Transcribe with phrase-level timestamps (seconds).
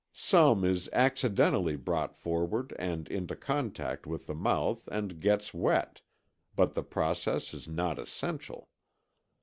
[0.15, 6.01] Some is accidentally brought forward and into contact with the mouth and gets wet,
[6.55, 8.67] but the process is not essential.